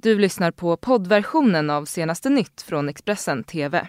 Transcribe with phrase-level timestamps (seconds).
[0.00, 3.88] Du lyssnar på poddversionen av senaste nytt från Expressen TV.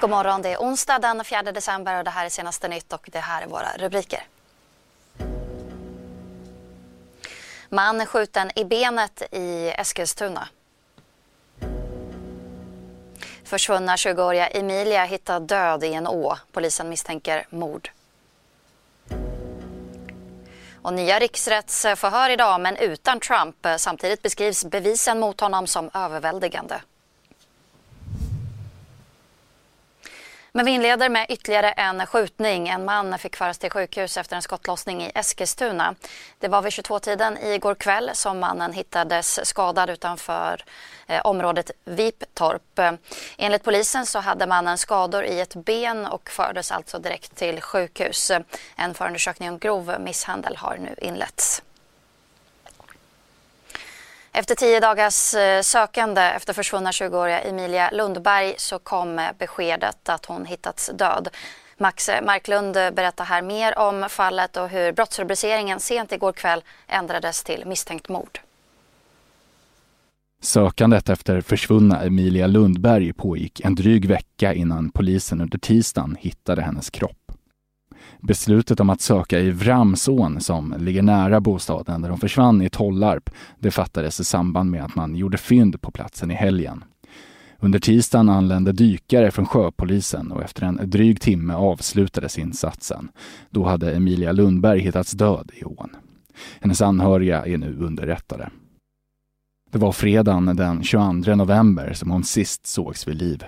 [0.00, 3.08] God morgon, det är onsdag den 4 december och det här är senaste nytt och
[3.12, 4.22] det här är våra rubriker.
[7.68, 10.48] Man skjuten i benet i Eskilstuna.
[13.44, 16.36] Försvunna 20-åriga Emilia hittad död i en å.
[16.52, 17.90] Polisen misstänker mord.
[20.82, 23.66] Och nya riksrättsförhör idag, men utan Trump.
[23.76, 26.80] Samtidigt beskrivs bevisen mot honom som överväldigande.
[30.52, 32.68] Men vi inleder med ytterligare en skjutning.
[32.68, 35.94] En man fick föras till sjukhus efter en skottlossning i Eskilstuna.
[36.38, 40.64] Det var vid 22-tiden igår kväll som mannen hittades skadad utanför
[41.06, 42.98] eh, området Viptorp.
[43.38, 48.32] Enligt polisen så hade mannen skador i ett ben och fördes alltså direkt till sjukhus.
[48.76, 51.62] En förundersökning om grov misshandel har nu inletts.
[54.32, 60.26] Efter tio dagars eh, sökande efter försvunna 20-åriga Emilia Lundberg så kom eh, beskedet att
[60.26, 61.28] hon hittats död.
[61.78, 67.44] Max eh, Marklund berättar här mer om fallet och hur brottsrubriceringen sent igår kväll ändrades
[67.44, 68.40] till misstänkt mord.
[70.42, 76.90] Sökandet efter försvunna Emilia Lundberg pågick en dryg vecka innan polisen under tisdagen hittade hennes
[76.90, 77.19] kropp.
[78.20, 83.30] Beslutet om att söka i Vramsån, som ligger nära bostaden där de försvann i Tollarp,
[83.58, 86.84] det fattades i samband med att man gjorde fynd på platsen i helgen.
[87.58, 93.08] Under tisdagen anlände dykare från sjöpolisen och efter en dryg timme avslutades insatsen.
[93.50, 95.96] Då hade Emilia Lundberg hittats död i ån.
[96.60, 98.50] Hennes anhöriga är nu underrättade.
[99.70, 103.44] Det var fredagen den 22 november som hon sist sågs vid liv.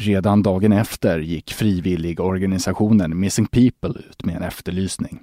[0.00, 5.20] Redan dagen efter gick frivilligorganisationen Missing People ut med en efterlysning.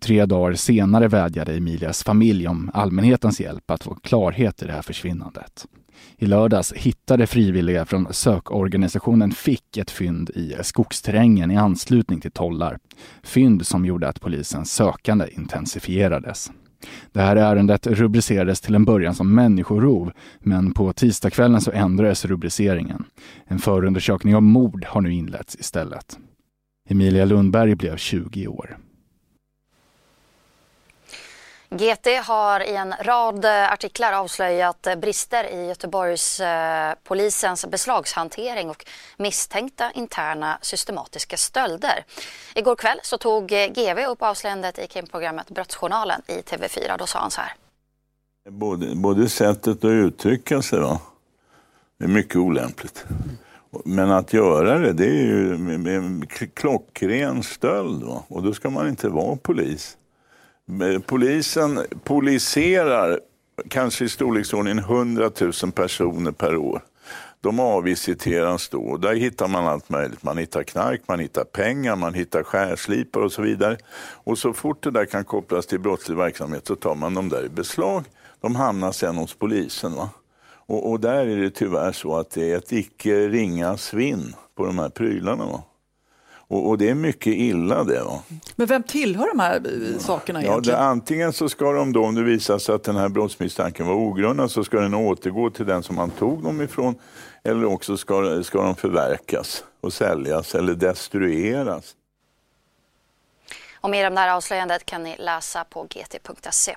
[0.00, 4.82] Tre dagar senare vädjade Emilias familj om allmänhetens hjälp att få klarhet i det här
[4.82, 5.66] försvinnandet.
[6.18, 12.78] I lördags hittade frivilliga från sökorganisationen Fick ett fynd i skogsterrängen i anslutning till Tollar.
[13.22, 16.50] Fynd som gjorde att polisens sökande intensifierades.
[17.12, 23.04] Det här ärendet rubricerades till en början som människorov, men på tisdagskvällen så ändrades rubriceringen.
[23.46, 26.18] En förundersökning om mord har nu inletts istället.
[26.88, 28.76] Emilia Lundberg blev 20 år.
[31.70, 38.70] GT har i en rad eh, artiklar avslöjat eh, brister i Göteborgs eh, polisens beslagshantering
[38.70, 42.04] och misstänkta interna systematiska stölder.
[42.54, 46.98] Igår kväll så tog GV upp avslöjandet i krimprogrammet Brottsjournalen i TV4.
[46.98, 47.52] Då sa han så här.
[48.50, 51.00] Både, både sättet att uttrycka sig va?
[51.98, 53.04] Det är mycket olämpligt.
[53.84, 55.54] Men att göra det, det är ju
[55.96, 58.02] en klockren stöld.
[58.02, 58.22] Va?
[58.28, 59.96] Och då ska man inte vara polis.
[60.68, 63.20] Eh, polisen poliserar
[63.68, 66.82] kanske i storleksordningen 100 000 personer per år.
[67.40, 68.96] De avvisiteras då.
[68.96, 70.22] Där hittar man allt möjligt.
[70.22, 73.76] Man hittar knark, man hittar pengar, man hittar skärslipar och så vidare.
[74.24, 77.44] Och så fort det där kan kopplas till brottslig verksamhet så tar man dem där
[77.44, 78.04] i beslag.
[78.40, 79.94] De hamnar sen hos polisen.
[79.94, 80.10] Va?
[80.46, 84.66] Och, och där är det tyvärr så att det är ett icke ringa svinn på
[84.66, 85.46] de här prylarna.
[85.46, 85.62] Va?
[86.48, 88.02] Och, och, det är mycket illa det.
[88.02, 88.22] Va?
[88.56, 90.78] Men vem tillhör de här eh, sakerna ja, egentligen?
[90.78, 93.94] Det, antingen så ska de då, om det visar sig att den här brottsmisstanken var
[93.94, 96.94] ogrundad, så ska den återgå till den som man tog dem ifrån.
[97.44, 101.94] Eller också ska, ska de förverkas och säljas eller destrueras.
[103.80, 106.76] Och mer om det här avslöjandet kan ni läsa på gt.se.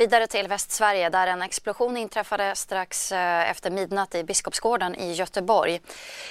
[0.00, 5.80] Vidare till Västsverige där en explosion inträffade strax eh, efter midnatt i Biskopsgården i Göteborg.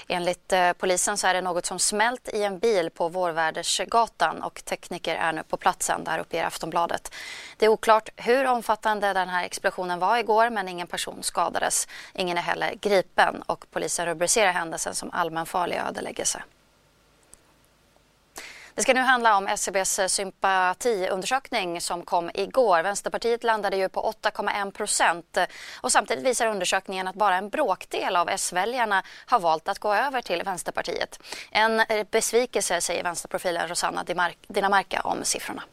[0.08, 4.66] Enligt eh, polisen så är det något som smält i en bil på Vårvädersgatan och
[4.66, 7.14] tekniker är nu på platsen, där uppger Aftonbladet.
[7.58, 11.88] Det är oklart hur omfattande den här explosionen var igår men ingen person skadades.
[12.14, 16.44] Ingen är heller gripen och polisen rubricerar händelsen som allmänfarlig ödeläggelse.
[18.78, 22.84] Det ska nu handla om SCBs sympatiundersökning som kom igår.
[22.84, 25.38] Vänsterpartiet landade ju på 8,1 procent
[25.84, 30.22] och samtidigt visar undersökningen att bara en bråkdel av S-väljarna har valt att gå över
[30.22, 31.20] till Vänsterpartiet.
[31.52, 31.82] En
[32.12, 34.04] besvikelse säger vänsterprofilen Rosanna
[34.48, 35.64] Dinamarca om siffrorna.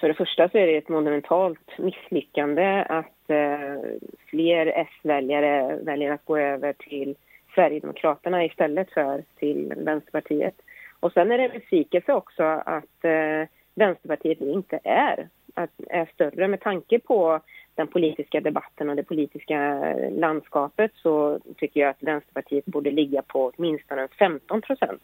[0.00, 3.80] För det första så är det ett monumentalt misslyckande att eh,
[4.26, 7.16] fler S-väljare väljer att gå över till
[7.54, 10.54] Sverigedemokraterna istället för till Vänsterpartiet.
[11.00, 16.48] Och sen är det en besvikelse också att eh, Vänsterpartiet inte är, att, är större
[16.48, 17.40] med tanke på
[17.74, 19.80] den politiska debatten och det politiska
[20.10, 25.02] landskapet så tycker jag att Vänsterpartiet borde ligga på åtminstone 15 procent.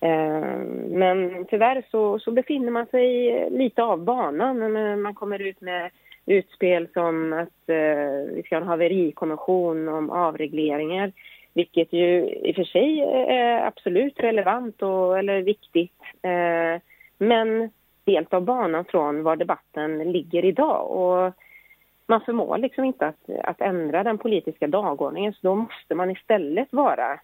[0.00, 0.58] Eh,
[0.88, 4.72] men tyvärr så, så befinner man sig lite av banan.
[5.02, 5.90] Man kommer ut med
[6.26, 11.12] utspel som att eh, vi ska ha en haverikommission om avregleringar
[11.54, 16.00] vilket ju i och för sig är absolut relevant och, eller viktigt.
[16.22, 16.82] Eh,
[17.18, 17.70] men
[18.06, 20.90] helt av banan från var debatten ligger idag.
[20.90, 21.32] Och
[22.06, 26.68] man förmår liksom inte att, att ändra den politiska dagordningen så då måste man istället
[26.72, 27.20] vara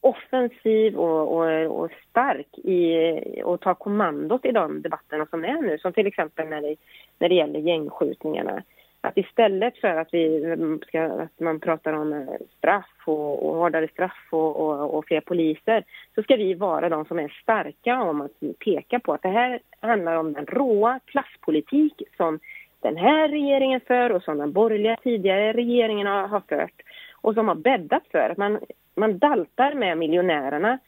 [0.00, 5.78] offensiv och, och, och, stark i och ta kommandot i de debatterna som är nu.
[5.78, 6.76] Som till exempel när det,
[7.18, 8.62] när det gäller gängskjutningarna.
[9.00, 10.56] Att istället för att, vi
[10.86, 15.20] ska, att man pratar om eh, straff och, och hårdare straff och, och, och, fler
[15.20, 15.84] poliser
[16.14, 19.60] så ska vi vara de som är starka om att peka på att det här
[19.80, 22.38] handlar om den råa klasspolitik som
[22.80, 26.82] den här regeringen för och som den borgerliga tidigare regeringen har, har fört
[27.20, 28.58] och som har bäddat för att man,
[28.94, 30.78] man daltar med miljonärerna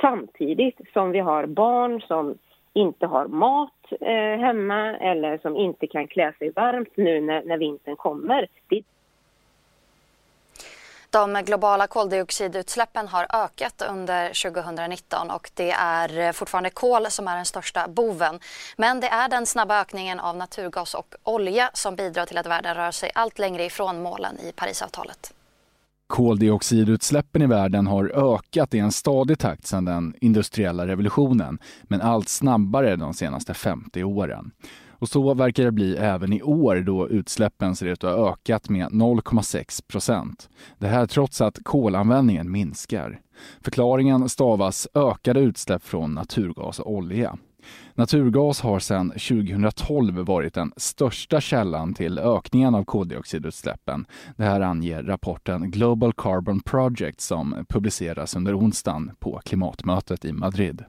[0.00, 2.38] samtidigt som vi har barn som
[2.74, 7.58] inte har mat eh, hemma eller som inte kan klä sig varmt nu när, när
[7.58, 8.48] vintern kommer.
[8.68, 8.82] Det...
[11.10, 17.36] De globala koldioxidutsläppen har ökat under 2019 och det är eh, fortfarande kol som är
[17.36, 18.40] den största boven.
[18.76, 22.74] Men det är den snabba ökningen av naturgas och olja som bidrar till att världen
[22.74, 25.34] rör sig allt längre ifrån målen i Parisavtalet.
[26.12, 32.28] Koldioxidutsläppen i världen har ökat i en stadig takt sedan den industriella revolutionen, men allt
[32.28, 34.50] snabbare de senaste 50 åren.
[34.88, 38.68] Och så verkar det bli även i år då utsläppen ser ut att ha ökat
[38.68, 40.48] med 0,6 procent.
[40.78, 43.20] Det här trots att kolanvändningen minskar.
[43.64, 47.38] Förklaringen stavas ökade utsläpp från naturgas och olja.
[47.94, 54.06] Naturgas har sedan 2012 varit den största källan till ökningen av koldioxidutsläppen.
[54.36, 60.84] Det här anger rapporten Global Carbon Project som publiceras under onsdagen på klimatmötet i Madrid.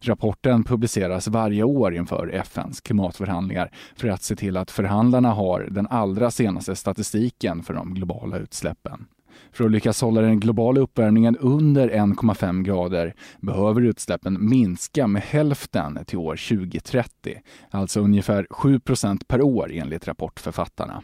[0.00, 5.86] Rapporten publiceras varje år inför FNs klimatförhandlingar för att se till att förhandlarna har den
[5.86, 9.06] allra senaste statistiken för de globala utsläppen.
[9.52, 15.98] För att lyckas hålla den globala uppvärmningen under 1,5 grader behöver utsläppen minska med hälften
[16.06, 17.38] till år 2030,
[17.70, 21.02] alltså ungefär 7% per år enligt rapportförfattarna.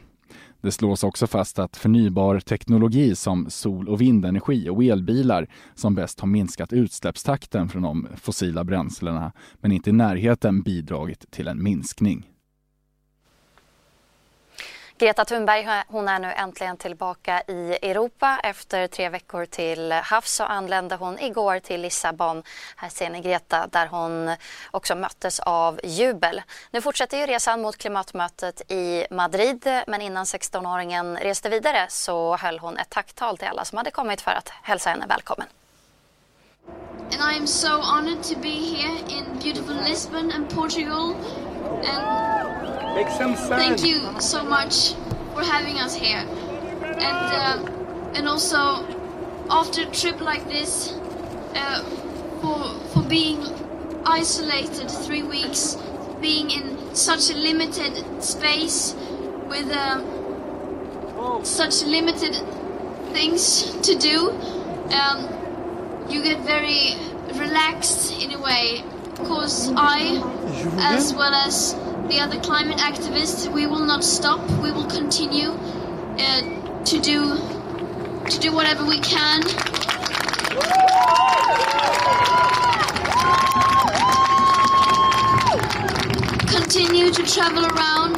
[0.60, 6.20] Det slås också fast att förnybar teknologi som sol och vindenergi och elbilar som bäst
[6.20, 12.26] har minskat utsläppstakten från de fossila bränslena, men inte i närheten bidragit till en minskning.
[15.04, 18.40] Greta Thunberg hon är nu äntligen tillbaka i Europa.
[18.42, 22.42] Efter tre veckor till havs så anlände hon igår till Lissabon.
[22.76, 24.36] Här ser ni Greta där hon
[24.70, 26.42] också möttes av jubel.
[26.70, 32.58] Nu fortsätter ju resan mot klimatmötet i Madrid men innan 16-åringen reste vidare så höll
[32.58, 35.46] hon ett tacktal till alla som hade kommit för att hälsa henne välkommen.
[37.12, 41.14] And I am so honored to be here in beautiful Lisbon and Portugal.
[41.84, 42.43] And
[42.94, 43.34] Make some.
[43.34, 44.94] Thank you so much
[45.34, 48.86] for having us here, and uh, and also
[49.50, 50.92] after a trip like this,
[51.56, 51.82] uh,
[52.40, 53.42] for for being
[54.06, 55.76] isolated three weeks,
[56.20, 58.94] being in such a limited space
[59.48, 60.00] with uh,
[61.42, 62.34] such limited
[63.12, 64.30] things to do,
[64.94, 65.28] um,
[66.08, 66.94] you get very
[67.34, 68.84] relaxed in a way.
[69.16, 70.20] Because I,
[70.78, 71.74] as well as
[72.08, 74.40] the other climate activists, we will not stop.
[74.62, 75.50] We will continue
[76.18, 77.38] uh, to do
[78.28, 79.42] to do whatever we can.
[86.48, 88.16] Continue to travel around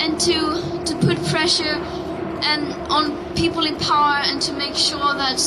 [0.00, 1.76] and to to put pressure
[2.42, 5.40] and on people in power and to make sure that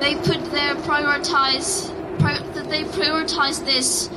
[0.00, 4.08] they put their prioritize pri- that they prioritize this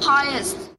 [0.00, 0.71] highest.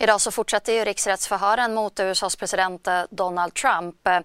[0.00, 4.06] Idag så fortsätter ju riksrättsförhören mot USAs president eh, Donald Trump.
[4.06, 4.20] Eh,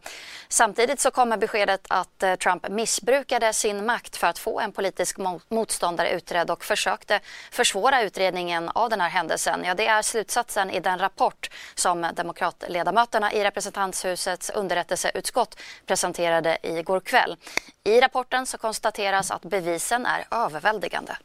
[0.48, 5.18] samtidigt så kommer beskedet att eh, Trump missbrukade sin makt för att få en politisk
[5.50, 7.20] motståndare utredd och försökte
[7.52, 9.64] försvåra utredningen av den här händelsen.
[9.66, 17.38] Ja, det är slutsatsen i den rapport som demokratledamöterna i representanthusets underrättelseutskott presenterade igår kväll.
[17.84, 21.16] I rapporten så konstateras att bevisen är överväldigande.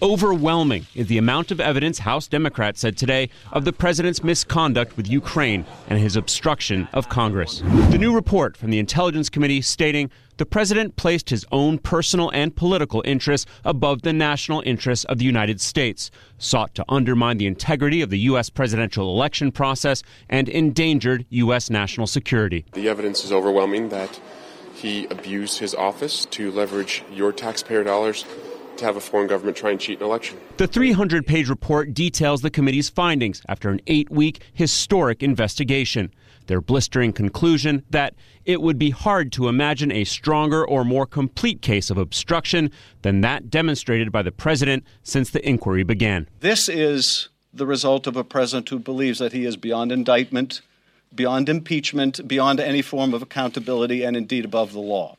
[0.00, 5.08] Overwhelming is the amount of evidence House Democrats said today of the president's misconduct with
[5.08, 7.62] Ukraine and his obstruction of Congress.
[7.90, 12.54] The new report from the Intelligence Committee stating the president placed his own personal and
[12.54, 18.00] political interests above the national interests of the United States, sought to undermine the integrity
[18.00, 18.50] of the U.S.
[18.50, 21.70] presidential election process, and endangered U.S.
[21.70, 22.64] national security.
[22.72, 24.20] The evidence is overwhelming that
[24.74, 28.24] he abused his office to leverage your taxpayer dollars
[28.78, 30.38] to have a foreign government try and cheat an election.
[30.56, 36.12] The 300 page report details the committee's findings after an eight week historic investigation.
[36.46, 38.14] Their blistering conclusion that
[38.46, 42.70] it would be hard to imagine a stronger or more complete case of obstruction
[43.02, 46.26] than that demonstrated by the president since the inquiry began.
[46.40, 50.62] This is the result of a president who believes that he is beyond indictment,
[51.14, 55.16] beyond impeachment, beyond any form of accountability, and indeed above the law.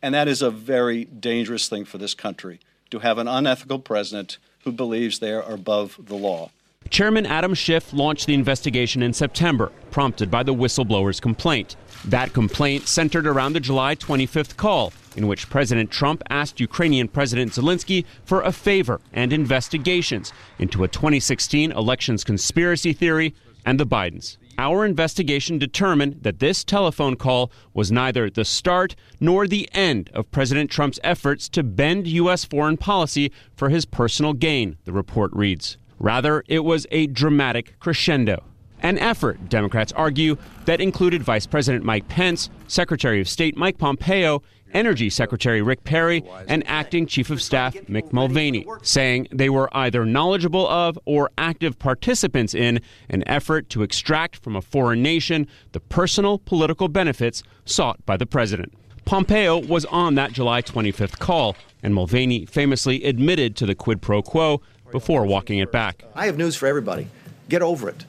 [0.00, 4.38] And that is a very dangerous thing for this country to have an unethical president
[4.64, 6.50] who believes they are above the law.
[6.90, 11.74] Chairman Adam Schiff launched the investigation in September, prompted by the whistleblower's complaint.
[12.04, 17.52] That complaint centered around the July 25th call, in which President Trump asked Ukrainian President
[17.52, 24.36] Zelensky for a favor and investigations into a 2016 elections conspiracy theory and the Bidens.
[24.58, 30.30] Our investigation determined that this telephone call was neither the start nor the end of
[30.30, 32.44] President Trump's efforts to bend U.S.
[32.46, 35.76] foreign policy for his personal gain, the report reads.
[35.98, 38.44] Rather, it was a dramatic crescendo.
[38.80, 44.42] An effort, Democrats argue, that included Vice President Mike Pence, Secretary of State Mike Pompeo,
[44.72, 50.04] Energy Secretary Rick Perry, and Acting Chief of Staff Mick Mulvaney, saying they were either
[50.04, 55.80] knowledgeable of or active participants in an effort to extract from a foreign nation the
[55.80, 58.74] personal political benefits sought by the president.
[59.04, 64.20] Pompeo was on that July 25th call, and Mulvaney famously admitted to the quid pro
[64.20, 66.04] quo before walking it back.
[66.14, 67.06] I have news for everybody.
[67.48, 68.04] Get over it.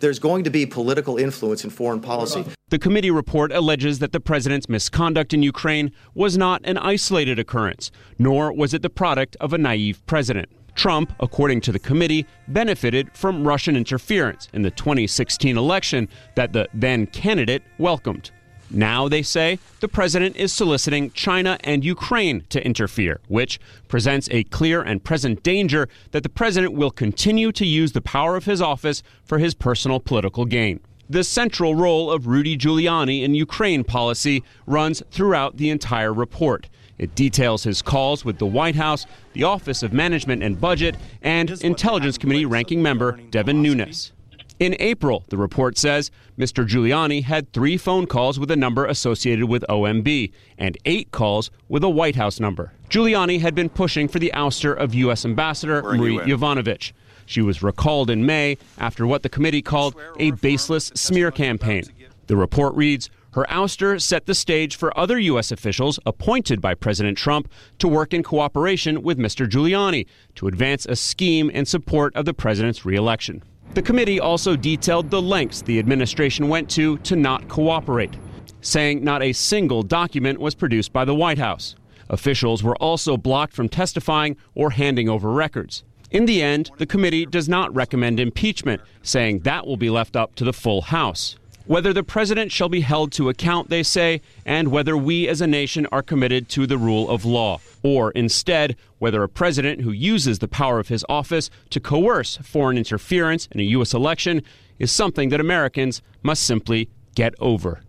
[0.00, 2.44] There's going to be political influence in foreign policy.
[2.68, 7.92] The committee report alleges that the president's misconduct in Ukraine was not an isolated occurrence,
[8.18, 10.48] nor was it the product of a naive president.
[10.74, 16.66] Trump, according to the committee, benefited from Russian interference in the 2016 election that the
[16.74, 18.32] then candidate welcomed.
[18.68, 24.42] Now, they say, the president is soliciting China and Ukraine to interfere, which presents a
[24.42, 28.60] clear and present danger that the president will continue to use the power of his
[28.60, 30.80] office for his personal political gain.
[31.08, 36.68] The central role of Rudy Giuliani in Ukraine policy runs throughout the entire report.
[36.98, 41.50] It details his calls with the White House, the Office of Management and Budget, and
[41.62, 44.12] Intelligence Committee ranking member Devin Nunes.
[44.58, 46.66] In April, the report says Mr.
[46.66, 51.84] Giuliani had three phone calls with a number associated with OMB and eight calls with
[51.84, 52.72] a White House number.
[52.88, 55.24] Giuliani had been pushing for the ouster of U.S.
[55.24, 56.92] Ambassador Marie Yovanovitch.
[57.26, 61.84] She was recalled in May after what the committee called a baseless smear campaign.
[62.28, 65.52] The report reads her ouster set the stage for other U.S.
[65.52, 69.46] officials appointed by President Trump to work in cooperation with Mr.
[69.46, 70.06] Giuliani
[70.36, 73.42] to advance a scheme in support of the president's reelection.
[73.74, 78.16] The committee also detailed the lengths the administration went to to not cooperate,
[78.62, 81.76] saying not a single document was produced by the White House.
[82.08, 85.84] Officials were also blocked from testifying or handing over records.
[86.16, 90.34] In the end, the committee does not recommend impeachment, saying that will be left up
[90.36, 91.36] to the full House.
[91.66, 95.46] Whether the president shall be held to account, they say, and whether we as a
[95.46, 100.38] nation are committed to the rule of law, or instead, whether a president who uses
[100.38, 103.92] the power of his office to coerce foreign interference in a U.S.
[103.92, 104.40] election
[104.78, 107.82] is something that Americans must simply get over.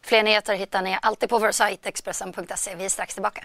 [0.00, 2.74] Fler nyheter hittar ni alltid på vår sajt Expressen.se.
[2.76, 3.44] Vi är strax tillbaka.